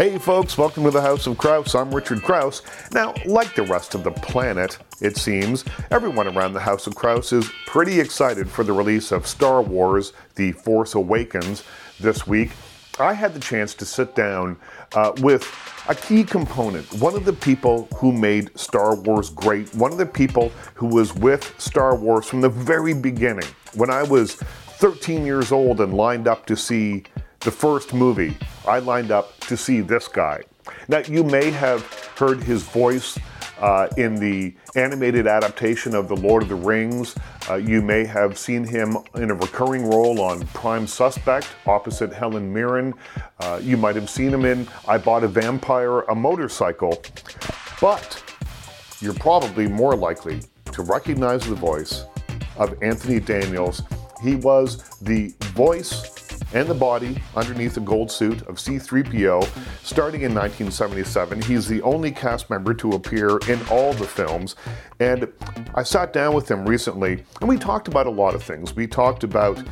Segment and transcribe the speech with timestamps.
[0.00, 1.74] Hey folks, welcome to the House of Kraus.
[1.74, 2.62] I'm Richard Kraus.
[2.90, 7.34] Now, like the rest of the planet, it seems, everyone around the House of Kraus
[7.34, 11.64] is pretty excited for the release of Star Wars The Force Awakens
[12.00, 12.52] this week.
[12.98, 14.56] I had the chance to sit down
[14.94, 15.46] uh, with
[15.86, 20.06] a key component, one of the people who made Star Wars great, one of the
[20.06, 23.48] people who was with Star Wars from the very beginning.
[23.74, 27.04] When I was 13 years old and lined up to see
[27.40, 28.34] the first movie,
[28.66, 30.42] I lined up to see this guy.
[30.88, 31.82] Now, you may have
[32.16, 33.18] heard his voice
[33.60, 37.14] uh, in the animated adaptation of The Lord of the Rings.
[37.48, 42.52] Uh, you may have seen him in a recurring role on Prime Suspect opposite Helen
[42.52, 42.94] Mirren.
[43.38, 47.02] Uh, you might have seen him in I Bought a Vampire, a Motorcycle.
[47.80, 48.22] But
[49.00, 50.40] you're probably more likely
[50.72, 52.04] to recognize the voice
[52.56, 53.82] of Anthony Daniels.
[54.22, 56.19] He was the voice
[56.52, 59.44] and the body underneath the gold suit of C3PO
[59.84, 61.42] starting in 1977.
[61.42, 64.56] He's the only cast member to appear in all the films.
[64.98, 65.32] And
[65.74, 68.74] I sat down with him recently and we talked about a lot of things.
[68.74, 69.62] We talked about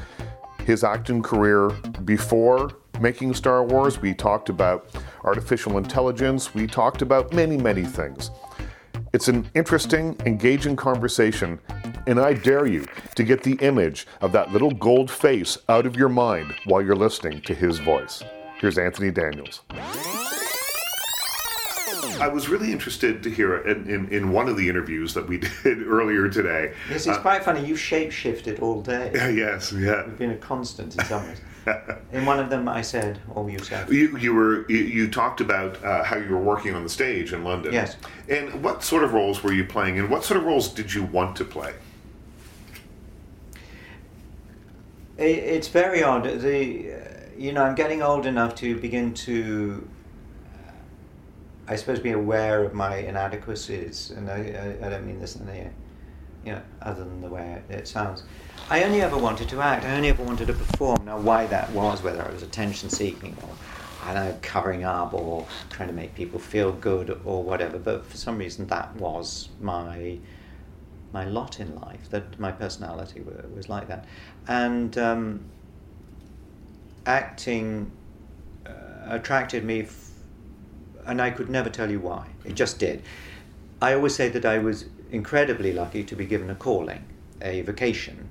[0.65, 1.71] his acting career
[2.05, 4.91] before making Star Wars, we talked about
[5.25, 8.31] artificial intelligence, we talked about many, many things.
[9.13, 11.59] It's an interesting, engaging conversation,
[12.09, 15.95] and I dare you to get the image of that little gold face out of
[15.95, 18.25] your mind while you're listening to his voice.
[18.59, 19.61] Here's Anthony Daniels.
[22.19, 25.39] I was really interested to hear in, in, in, one of the interviews that we
[25.63, 26.73] did earlier today.
[26.89, 27.65] Yes, it's uh, quite funny.
[27.65, 29.11] You shape shifted all day.
[29.15, 30.07] yes, yeah.
[30.07, 31.41] You've been a constant in some ways.
[32.13, 33.89] in one of them, I said, "Oh, you said.
[33.91, 37.33] You, you were you, you talked about uh, how you were working on the stage
[37.33, 37.73] in London.
[37.73, 37.97] Yes.
[38.29, 41.05] And what sort of roles were you playing, and what sort of roles did you
[41.05, 41.75] want to play?
[45.19, 46.25] It's very odd.
[46.25, 46.97] The
[47.37, 49.89] you know, I'm getting old enough to begin to
[51.69, 55.45] I suppose be aware of my inadequacies, and I, I, I don't mean this in
[55.45, 55.57] the,
[56.45, 58.23] you know, other than the way it, it sounds.
[58.71, 59.85] I only ever wanted to act.
[59.85, 61.05] I only ever wanted to perform.
[61.05, 63.51] Now, why that was, whether I was attention seeking or
[64.03, 68.07] I don't know, covering up or trying to make people feel good or whatever, but
[68.07, 70.19] for some reason that was my
[71.13, 72.09] my lot in life.
[72.11, 73.23] That my personality
[73.55, 74.05] was like that,
[74.47, 75.45] and um,
[77.07, 77.91] acting
[78.67, 78.71] uh,
[79.07, 79.83] attracted me.
[79.83, 80.11] F-
[81.07, 82.27] and I could never tell you why.
[82.45, 83.03] It just did.
[83.81, 87.05] I always say that I was incredibly lucky to be given a calling,
[87.41, 88.29] a vocation.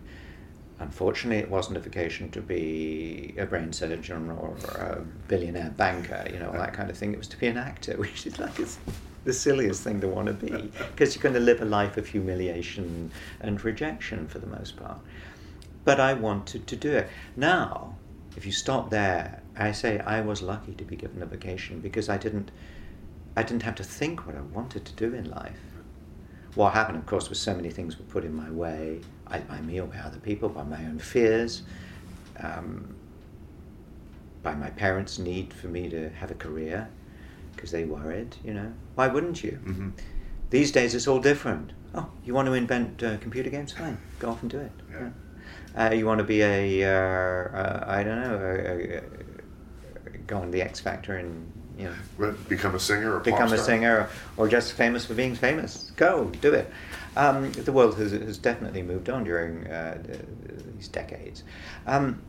[0.80, 6.38] Unfortunately, it wasn't a vocation to be a brain surgeon or a billionaire banker, you
[6.38, 7.14] know, that kind of thing.
[7.14, 8.60] It was to be an actor, which is like
[9.28, 12.08] the silliest thing to want to be, because you're going to live a life of
[12.08, 13.12] humiliation
[13.42, 15.00] and rejection for the most part.
[15.84, 17.10] But I wanted to do it.
[17.36, 17.98] Now,
[18.38, 22.08] if you stop there, I say I was lucky to be given a vocation because
[22.08, 22.52] I didn't,
[23.36, 25.60] I didn't have to think what I wanted to do in life.
[26.56, 29.82] What happened, of course, was so many things were put in my way, by me
[29.82, 31.64] or by other people, by my own fears,
[32.40, 32.96] um,
[34.42, 36.88] by my parents' need for me to have a career,
[37.58, 38.72] because they worried, you know.
[38.96, 39.60] Why wouldn't you?
[39.66, 39.90] Mm-hmm.
[40.52, 41.74] These days it's all different.
[41.94, 43.74] Oh, you want to invent uh, computer games?
[43.74, 44.72] Fine, go off and do it.
[44.90, 45.10] Yeah.
[45.76, 45.90] Yeah.
[45.90, 49.02] Uh, you want to be a, uh, uh, I don't know,
[50.28, 54.10] go on the X Factor and you know become a singer or become a singer
[54.36, 55.92] or just famous for being famous.
[55.96, 56.72] Go do it.
[57.16, 59.98] Um, the world has, has definitely moved on during uh,
[60.76, 61.44] these decades.
[61.88, 62.22] Um,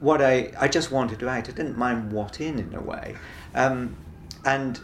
[0.00, 1.48] what I I just wanted to act.
[1.48, 3.16] I didn't mind what in in a way,
[3.54, 3.96] um,
[4.44, 4.80] and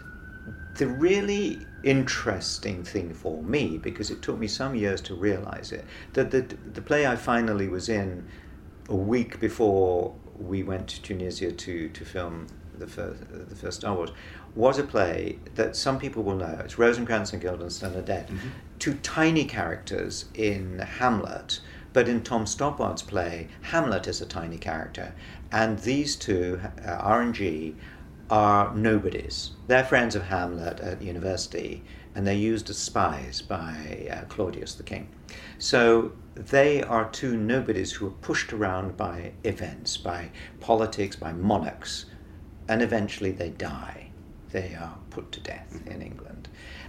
[0.77, 5.85] the really interesting thing for me, because it took me some years to realize it,
[6.13, 6.43] that the,
[6.73, 8.27] the play I finally was in
[8.89, 12.47] a week before we went to Tunisia to, to film
[12.79, 14.11] the first, the first Star Wars,
[14.55, 16.61] was a play that some people will know.
[16.65, 18.29] It's Rosencrantz and Guildenstern are dead.
[18.29, 18.49] Mm-hmm.
[18.79, 21.61] Two tiny characters in Hamlet,
[21.93, 25.15] but in Tom Stoppard's play, Hamlet is a tiny character.
[25.51, 27.75] And these two, uh, R and G,
[28.31, 29.53] are nobodies.
[29.67, 31.83] They're friends of Hamlet at university,
[32.15, 35.09] and they're used as spies by uh, Claudius the king.
[35.59, 40.31] So they are two nobodies who are pushed around by events, by
[40.61, 42.05] politics, by monarchs,
[42.69, 44.11] and eventually they die.
[44.51, 46.38] They are put to death in England.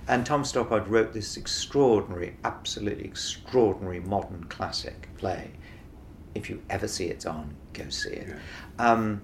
[0.10, 5.52] And Tom Stoppard wrote this extraordinary, absolutely extraordinary modern classic play.
[6.34, 8.28] If you ever see it on, go see it.
[8.30, 8.92] Yeah.
[8.92, 9.22] Um,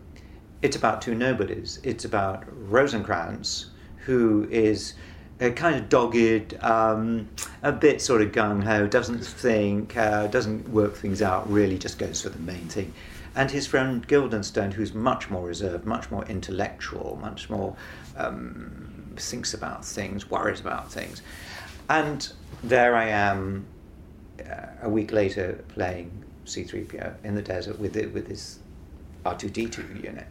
[0.62, 1.80] it's about two nobodies.
[1.82, 3.72] It's about Rosencrantz,
[4.06, 4.94] who is
[5.40, 7.30] a kind of dogged, um,
[7.64, 11.98] a bit sort of gung ho, doesn't think, uh, doesn't work things out, really just
[11.98, 12.94] goes for the main thing.
[13.36, 17.76] And his friend Guildenstern, who's much more reserved, much more intellectual, much more
[18.18, 21.22] um, thinks about things, worries about things.
[21.90, 22.28] And
[22.64, 23.66] there I am
[24.40, 26.12] uh, a week later playing
[26.46, 28.60] C3PO in the desert with, it, with this
[29.26, 30.28] R2D2 unit.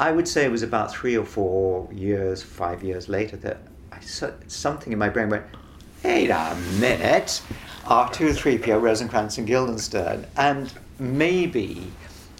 [0.00, 3.58] I would say it was about three or four years, five years later that
[3.90, 5.44] I something in my brain went,
[6.04, 7.42] wait a minute,
[7.84, 11.90] R2-3PO, Rosencrantz and Guildenstern, and maybe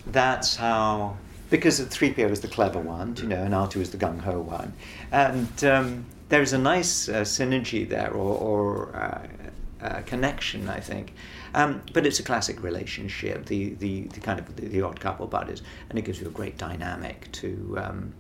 [0.07, 1.17] that's how,
[1.51, 4.73] because 3PO is the clever one, you know, and R2 is the gung-ho one,
[5.13, 9.27] and um, there's a nice uh, synergy there, or, or uh,
[9.81, 11.15] uh, connection, I think.
[11.55, 15.27] Um, but it's a classic relationship, the, the, the kind of the, the, odd couple
[15.27, 18.13] buddies, and it gives you a great dynamic to um,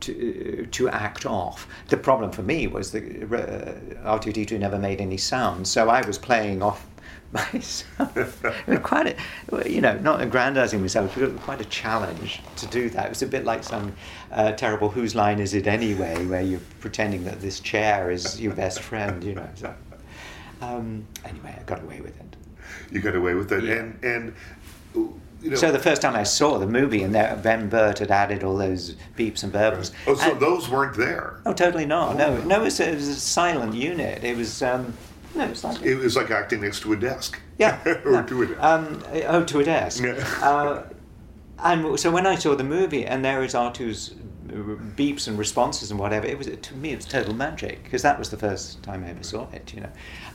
[0.00, 1.66] to to act off.
[1.88, 6.16] The problem for me was that uh, R2D2 never made any sound, so I was
[6.16, 6.86] playing off
[7.32, 8.42] myself.
[8.82, 9.18] quite
[9.52, 13.06] a, you know, not aggrandizing myself, but quite a challenge to do that.
[13.06, 13.94] It was a bit like some
[14.32, 18.54] uh, terrible "Whose Line Is It Anyway," where you're pretending that this chair is your
[18.54, 19.48] best friend, you know.
[19.54, 19.74] So,
[20.60, 22.36] um, anyway, I got away with it.
[22.90, 23.74] You got away with it, yeah.
[23.74, 24.34] and and.
[25.40, 28.10] You know, so the first time I saw the movie, and there, Ben Burtt had
[28.10, 29.92] added all those beeps and burbles.
[30.08, 31.40] Oh, so and, those weren't there?
[31.46, 32.14] Oh, totally not.
[32.14, 32.18] Oh.
[32.18, 34.24] No, no, it was, a, it was, a, silent unit.
[34.24, 34.62] It was.
[34.62, 34.94] Um,
[35.34, 37.40] no, it was like it was like acting next to a desk.
[37.58, 38.22] Yeah, or no.
[38.24, 38.62] to a desk.
[38.62, 40.02] Um, oh, to a desk.
[40.02, 40.12] Yeah.
[40.42, 40.84] Uh,
[41.60, 44.14] and so when I saw the movie, and there is R2's
[44.96, 48.18] beeps and responses and whatever, it was to me it was total magic because that
[48.18, 49.90] was the first time I ever saw it, you know.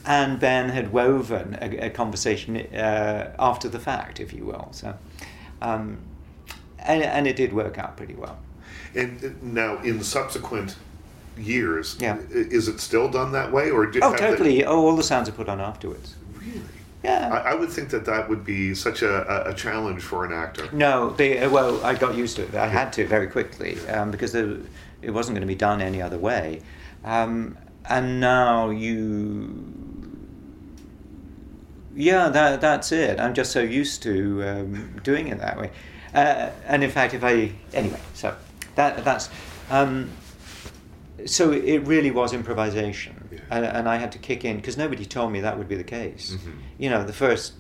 [0.06, 4.68] And Ben had woven a, a conversation uh, after the fact, if you will.
[4.72, 4.96] So,
[5.62, 6.00] um,
[6.80, 8.38] and, and it did work out pretty well.
[8.96, 10.76] And now, in subsequent
[11.38, 12.18] years, yeah.
[12.30, 14.58] is it still done that way, or do, oh, totally?
[14.58, 14.66] The...
[14.66, 16.16] Oh, all the sounds are put on afterwards.
[16.38, 16.62] Really?
[17.04, 17.30] Yeah.
[17.34, 20.70] I, I, would think that that would be such a, a challenge for an actor.
[20.72, 22.56] No, they, uh, well, I got used to it.
[22.56, 24.62] I had to very quickly um, because the,
[25.02, 26.62] it wasn't going to be done any other way.
[27.04, 27.58] Um,
[27.90, 29.70] and now you.
[31.96, 33.20] Yeah, that, that's it.
[33.20, 35.70] I'm just so used to um, doing it that way.
[36.14, 37.52] Uh, and in fact, if I.
[37.74, 38.36] Anyway, so
[38.76, 39.30] that, that's.
[39.70, 40.10] Um,
[41.26, 43.40] so it really was improvisation, yeah.
[43.50, 45.84] and, and, I had to kick in because nobody told me that would be the
[45.84, 46.32] case.
[46.36, 46.52] Mm-hmm.
[46.78, 47.54] You know, the first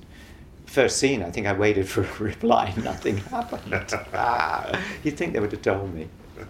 [0.65, 3.95] first scene, I think I waited for a reply, nothing happened.
[4.13, 6.07] ah, you'd think they would have told me.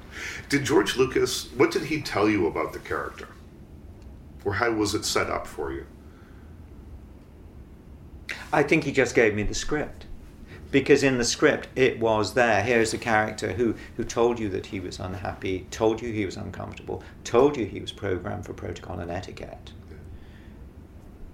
[0.49, 1.51] Did George Lucas?
[1.53, 3.27] What did he tell you about the character,
[4.45, 5.85] or how was it set up for you?
[8.51, 10.05] I think he just gave me the script
[10.73, 12.63] because in the script it was there.
[12.63, 16.35] Here's a character who, who told you that he was unhappy, told you he was
[16.35, 19.71] uncomfortable, told you he was programmed for protocol and etiquette.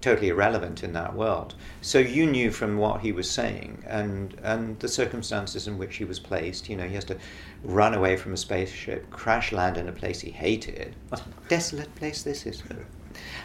[0.01, 1.55] Totally irrelevant in that world.
[1.81, 6.03] So you knew from what he was saying and, and the circumstances in which he
[6.03, 6.67] was placed.
[6.67, 7.17] You know, he has to
[7.63, 10.95] run away from a spaceship, crash land in a place he hated.
[11.07, 12.61] What a desolate place this is.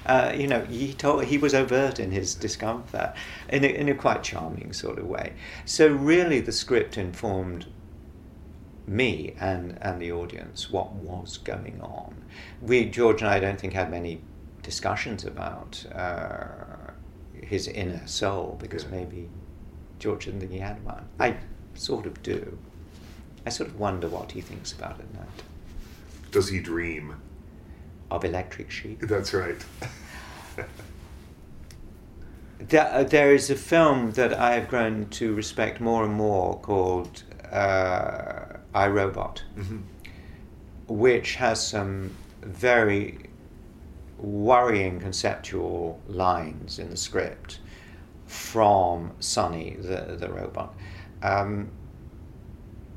[0.07, 3.15] Uh, you know, he told he was overt in his discomfort
[3.49, 5.33] in a, in a quite charming sort of way.
[5.65, 7.67] So really, the script informed
[8.87, 12.15] me and and the audience what was going on.
[12.61, 14.21] We George and I don't think had many
[14.63, 16.93] discussions about uh,
[17.33, 19.29] his inner soul because maybe
[19.99, 21.07] George didn't think he had one.
[21.19, 21.37] I
[21.75, 22.59] sort of do.
[23.47, 25.27] I sort of wonder what he thinks about it now.
[26.31, 27.17] Does he dream?
[28.11, 29.01] Of electric sheep.
[29.01, 29.63] That's right.
[32.59, 37.23] there, there is a film that I have grown to respect more and more called
[37.51, 38.45] uh,
[38.75, 39.79] I, Robot, mm-hmm.
[40.89, 43.31] which has some very
[44.19, 47.61] worrying conceptual lines in the script
[48.27, 50.75] from Sonny, the, the robot.
[51.23, 51.71] Um,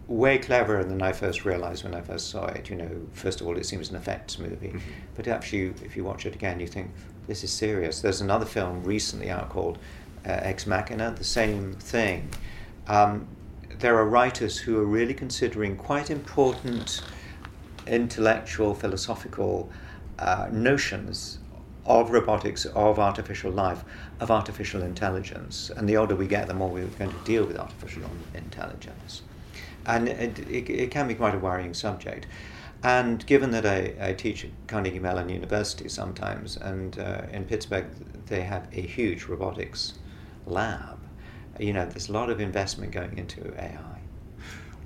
[0.08, 2.70] way cleverer than I first realized when I first saw it.
[2.70, 4.80] You know, first of all, it seems an effects movie, mm-hmm.
[5.16, 6.92] but actually, if you watch it again, you think
[7.28, 8.02] this is serious.
[8.02, 9.78] There's another film recently out called
[10.26, 12.30] uh, Ex Machina, the same thing.
[12.88, 13.28] Um,
[13.80, 17.04] there are writers who are really considering quite important
[17.86, 19.70] intellectual, philosophical
[20.20, 21.40] uh, notions
[21.86, 23.84] of robotics, of artificial life,
[24.20, 25.70] of artificial intelligence.
[25.76, 29.22] And the older we get, the more we're going to deal with artificial intelligence
[29.88, 32.28] and it, it, it, can be quite a worrying subject.
[32.84, 37.88] And given that I, I teach at Carnegie Mellon University sometimes, and uh, in Pittsburgh
[38.28, 39.94] they have a huge robotics
[40.46, 41.00] lab,
[41.60, 43.97] you know, there's a lot of investment going into AI.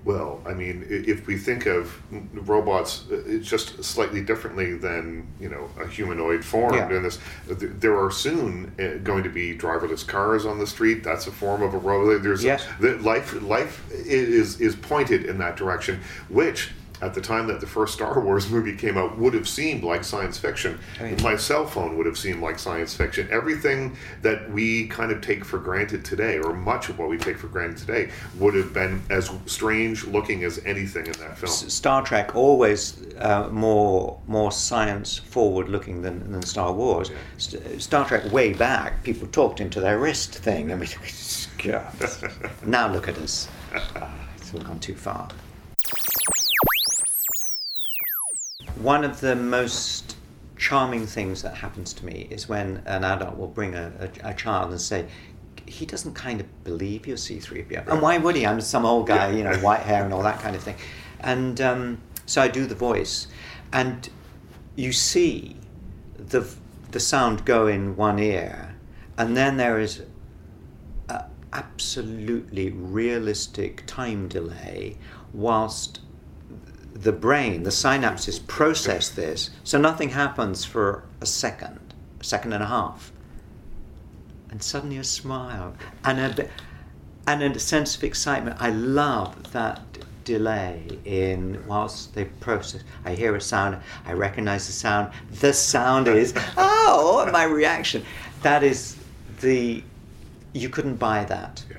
[0.04, 1.96] Well, I mean, if we think of
[2.34, 6.90] robots uh, just slightly differently than you know a humanoid form, Yeah.
[6.90, 11.04] and this there are soon uh, going to be driverless cars on the street.
[11.04, 12.24] That's a form of a robot.
[12.24, 12.66] There's Yes.
[12.80, 16.72] the life life is is pointed in that direction, which.
[17.02, 20.04] At the time that the first Star Wars movie came out, would have seemed like
[20.04, 20.80] science fiction.
[21.00, 21.22] Oh, yeah.
[21.24, 23.28] My cell phone would have seemed like science fiction.
[23.32, 27.38] Everything that we kind of take for granted today, or much of what we take
[27.38, 31.52] for granted today, would have been as strange looking as anything in that film.
[31.52, 37.12] Star Trek always uh, more more science forward looking than, than Star Wars.
[37.38, 40.88] St- Star Trek way back, people talked into their wrist thing, and we
[42.66, 43.48] now look at us.
[43.74, 45.30] Ah, it's all gone too far.
[48.82, 50.16] One of the most
[50.58, 53.92] charming things that happens to me is when an adult will bring a,
[54.24, 55.08] a, a child and say,
[55.66, 57.88] he doesn't kind of believe you're C3PO.
[57.88, 58.46] And why would he?
[58.46, 60.76] I'm some old guy, you know, white hair and all that kind of thing.
[61.20, 63.28] And um, so I do the voice.
[63.72, 64.10] And
[64.76, 65.56] you see
[66.18, 66.48] the,
[66.92, 68.76] the sound go in one ear,
[69.18, 70.02] and then there is
[71.54, 74.98] absolutely realistic time delay
[75.34, 76.00] whilst
[76.94, 81.80] the brain, the synapses process this, so nothing happens for a second,
[82.20, 83.12] a second and a half.
[84.50, 86.50] And suddenly a smile and a,
[87.26, 88.58] and a sense of excitement.
[88.60, 89.82] I love that
[90.26, 92.84] delay in whilst they process.
[93.06, 95.14] I hear a sound, I recognize the sound.
[95.40, 98.04] The sound is, oh, my reaction.
[98.42, 98.98] That is
[99.40, 99.82] the,
[100.54, 101.64] you couldn't buy that.
[101.70, 101.78] Yeah.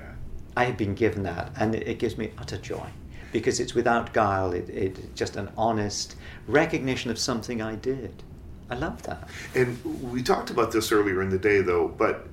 [0.57, 2.89] I have been given that, and it, it gives me utter joy
[3.33, 4.53] because it's without guile.
[4.53, 6.15] It, it's just an honest
[6.47, 8.23] recognition of something I did.
[8.69, 9.27] I love that.
[9.53, 12.27] And we talked about this earlier in the day, though, but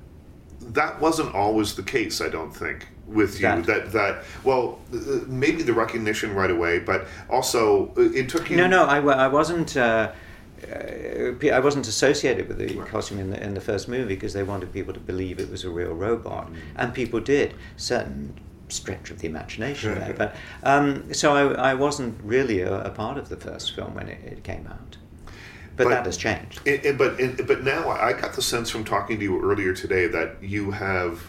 [0.61, 2.21] that wasn't always the case.
[2.21, 4.79] I don't think with you That- that that, well
[5.27, 8.55] maybe the recognition right away, but also uh, it took you.
[8.55, 9.75] No, no, I, I wasn't.
[9.75, 10.11] Uh,
[10.71, 14.43] uh, I wasn't associated with the costume in the in the first movie because they
[14.43, 17.55] wanted people to believe it was a real robot, and people did.
[17.77, 18.39] Certain
[18.71, 23.17] stretch of the imagination there, but um, so I, I wasn't really a, a part
[23.17, 24.97] of the first film when it, it came out.
[25.77, 26.61] But, But- that has changed.
[26.65, 29.73] It, it- but it, but now I got the sense from talking to you earlier
[29.73, 31.21] today that you have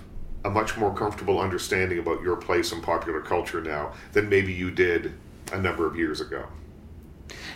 [0.45, 4.71] a much more comfortable understanding about your place in popular culture now than maybe you
[4.73, 5.13] did
[5.53, 6.45] a number of years ago.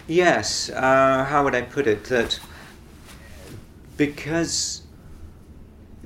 [0.07, 2.05] Yes, uh, how would I put it?
[2.05, 2.38] That
[3.97, 4.83] because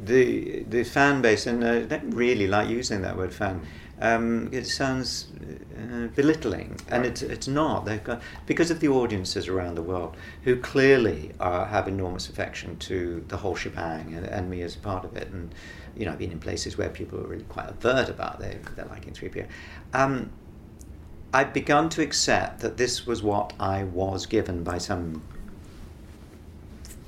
[0.04, 3.62] the the fan base, and I don't really like using that word fan.
[4.02, 5.28] Um, it sounds
[5.76, 7.84] uh, belittling, and it's it's not.
[7.84, 12.78] They've got because of the audiences around the world who clearly are, have enormous affection
[12.78, 15.28] to the whole shebang, and, and me as part of it.
[15.28, 15.54] And
[15.94, 18.86] you know, I've been in places where people are really quite overt about their their
[18.86, 19.44] liking three PO.
[19.92, 20.30] Um,
[21.32, 25.22] I've begun to accept that this was what I was given by some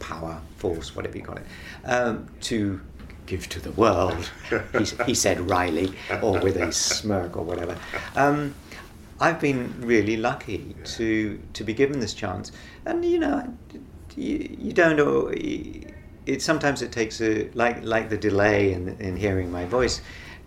[0.02, 1.46] power, force, whatever you call it,
[1.84, 2.80] um, to
[3.26, 4.28] give to the world.
[4.78, 7.76] he, he said wryly, or with a smirk or whatever.
[8.16, 8.54] Um,
[9.20, 12.52] I've been really lucky to to be given this chance,
[12.84, 13.56] and you know,
[14.16, 15.30] you, you don't know.
[16.24, 20.00] It sometimes it takes a like like the delay in in hearing my voice,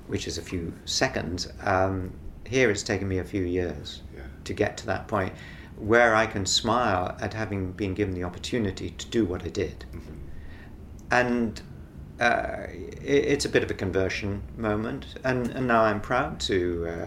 [0.07, 1.47] which is a few seconds.
[1.62, 2.12] Um,
[2.45, 4.21] here it's taken me a few years Yeah.
[4.43, 5.33] to get to that point
[5.77, 9.86] where I can smile at having been given the opportunity to do what I did.
[11.12, 11.62] And
[12.20, 16.88] uh, it, it's a bit of a conversion moment, and, and now I'm proud to
[16.88, 17.05] uh,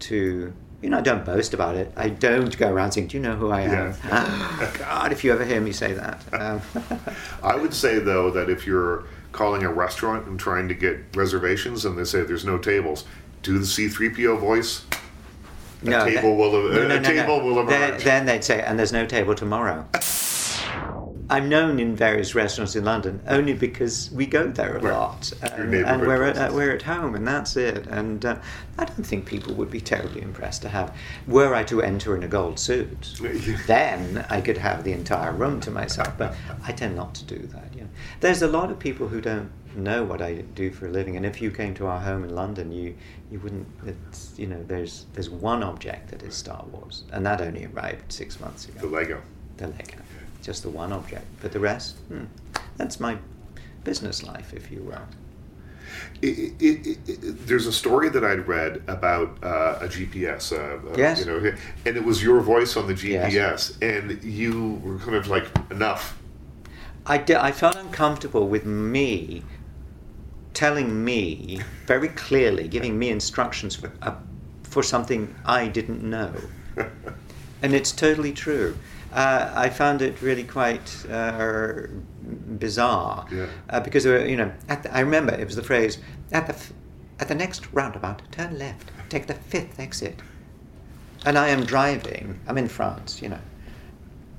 [0.00, 1.92] to you know I don't boast about it.
[1.96, 3.94] I don't go around saying, "Do you know who I am?"
[4.78, 6.22] God, if you ever hear me say that.
[6.32, 6.60] Um,
[7.42, 11.84] I would say though that if you're calling a restaurant and trying to get reservations
[11.84, 13.04] and they say there's no tables,
[13.42, 14.84] do the C3PO voice.
[15.82, 17.44] A no, table that- will no, no, a no, table no.
[17.44, 18.04] will Then, emerge.
[18.04, 19.86] then they'd say, "And there's no table tomorrow."
[21.30, 24.92] I'm known in various restaurants in London only because we go there a Right.
[24.92, 26.54] lot, Your and, we're at, places.
[26.54, 27.86] we're at home, and that's it.
[27.86, 28.36] And uh,
[28.78, 30.94] I don't think people would be terribly impressed to have.
[31.26, 33.14] Were I to enter in a gold suit,
[33.66, 36.12] then I could have the entire room to myself.
[36.18, 36.34] But
[36.66, 37.68] I tend not to do that.
[37.74, 37.88] You know,
[38.20, 41.24] there's a lot of people who don't know what I do for a living, and
[41.26, 42.94] if you came to our home in London, you
[43.30, 43.66] you wouldn't.
[43.86, 48.12] It's, you know, there's there's one object that is Star Wars, and that only arrived
[48.12, 49.20] six months ago the Lego.
[49.56, 49.98] the Lego.
[50.42, 51.24] Just the one object.
[51.40, 52.24] But the rest, hmm,
[52.76, 53.16] that's my
[53.84, 55.02] business life, if you will.
[56.22, 60.52] It, it, it, there's a story that I'd read about uh, a GPS.
[60.52, 61.20] Uh, uh, Yes.
[61.20, 61.52] You know,
[61.86, 63.78] and it was your voice on the GPS, Yes.
[63.82, 66.18] and you were kind of like enough.
[67.04, 69.42] I, di- I felt uncomfortable with me
[70.54, 74.14] telling me very clearly, giving me instructions for, uh,
[74.62, 76.32] for something I didn't know.
[77.62, 78.76] and it's totally true.
[79.12, 81.82] Uh, I found it really quite uh,
[82.58, 83.46] bizarre Yeah.
[83.68, 85.98] uh, because there were, you know, at the, I remember it was the phrase
[86.32, 86.72] at the f-
[87.20, 90.18] at the next roundabout, turn left, take the fifth exit.
[91.24, 92.40] And I am driving.
[92.48, 93.38] I'm in France, you know,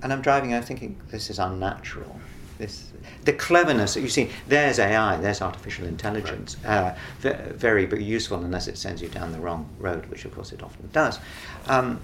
[0.02, 0.52] and I'm driving.
[0.52, 2.20] and I'm thinking this is unnatural.
[2.58, 2.92] This
[3.26, 4.30] the cleverness that you see.
[4.48, 5.18] There's AI.
[5.18, 6.58] There's artificial intelligence.
[6.66, 10.52] Uh, ve- very, useful unless it sends you down the wrong road, which of course
[10.52, 11.20] it often does.
[11.68, 12.00] Um,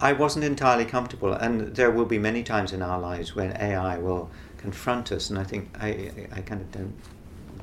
[0.00, 3.98] I wasn't entirely comfortable, and there will be many times in our lives when AI
[3.98, 6.94] will confront us, and I think I, I, I kind of don't.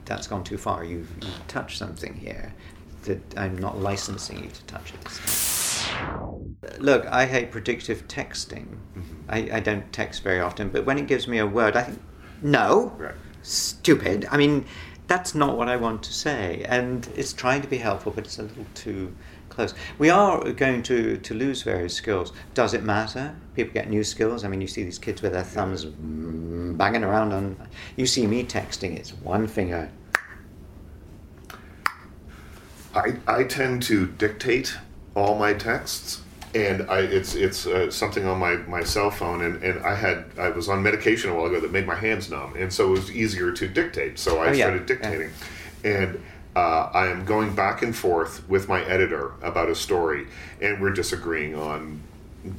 [0.05, 0.85] That's gone too far.
[0.85, 2.53] You've, you've touched something here
[3.03, 6.36] that I'm not licensing you to touch at this time.
[6.79, 8.65] Look, I hate predictive texting.
[8.97, 9.01] Mm-hmm.
[9.29, 12.01] I, I don't text very often, but when it gives me a word, I think,
[12.41, 13.15] no, Right.
[13.41, 14.27] stupid.
[14.31, 14.65] I mean,
[15.07, 18.39] that's not what I want to say, and it's trying to be helpful, but it's
[18.39, 19.15] a little too
[19.49, 19.73] close.
[19.97, 22.33] We are going to, to lose various skills.
[22.53, 23.35] Does it matter?
[23.55, 24.43] People get new skills.
[24.43, 27.67] I mean, you see these kids with their thumbs banging around on.
[27.95, 29.89] You see me texting, it's one finger.
[32.93, 34.75] I, I tend to dictate
[35.15, 36.21] all my texts
[36.55, 40.25] and I, it's it's uh, something on my, my cell phone and, and I had
[40.37, 42.91] I was on medication a while ago that made my hands numb and so it
[42.91, 44.95] was easier to dictate so I Oh, yeah, started yeah.
[44.95, 45.31] dictating
[45.83, 46.23] and
[46.55, 50.27] uh, I am going back and forth with my editor about a story
[50.61, 52.01] and we're disagreeing on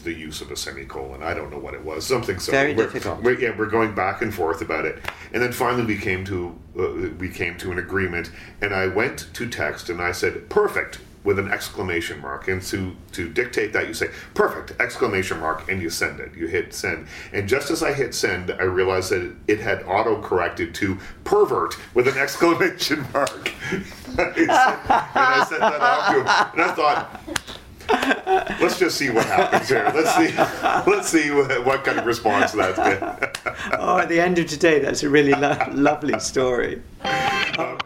[0.05, 2.85] the use of a semicolon I don't know what it was something so Very we're-
[2.93, 3.23] difficult.
[3.23, 4.99] we're- yeah, we're going back and forth about it,
[5.33, 8.31] and then finally we came to uh, we came to an agreement,
[8.61, 12.95] and I went to text and I said perfect with an exclamation mark, and to
[13.13, 16.35] to dictate that you say perfect exclamation mark and you send it.
[16.37, 20.21] You hit send, and just as I hit send, I realized that it had auto
[20.23, 26.71] corrected to pervert with an exclamation mark, and I sent that off to him, and
[26.71, 27.21] I thought.
[28.61, 29.91] Let's just see what happens here.
[29.95, 30.37] Let's see.
[30.91, 33.39] Let's see what, what kind of response that's get.
[33.79, 36.83] Oh, at the end of today, that's a really lo- lovely story.
[37.59, 37.79] Um,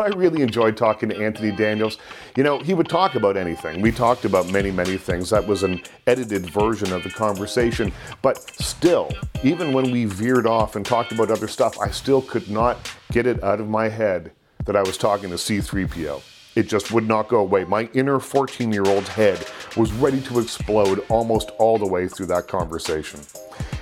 [0.00, 1.98] I really enjoyed talking to Anthony Daniels.
[2.36, 3.80] You know, he would talk about anything.
[3.82, 5.30] We talked about many, many things.
[5.30, 7.92] That was an edited version of the conversation.
[8.22, 9.10] But still,
[9.44, 13.26] even when we veered off and talked about other stuff, I still could not get
[13.26, 14.32] it out of my head
[14.64, 16.22] that I was talking to C3PO.
[16.56, 17.64] It just would not go away.
[17.64, 22.26] My inner 14 year old head was ready to explode almost all the way through
[22.26, 23.20] that conversation.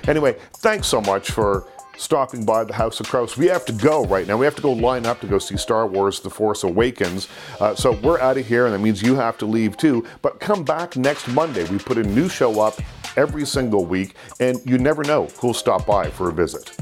[0.07, 1.65] Anyway, thanks so much for
[1.99, 3.37] stopping by the House of Kraus.
[3.37, 4.37] We have to go right now.
[4.37, 7.27] We have to go line up to go see Star Wars The Force Awakens.
[7.59, 10.05] Uh, so we're out of here, and that means you have to leave too.
[10.21, 11.65] But come back next Monday.
[11.65, 12.79] We put a new show up
[13.17, 16.75] every single week, and you never know who'll stop by for a visit.